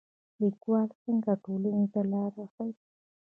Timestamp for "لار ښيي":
2.11-2.71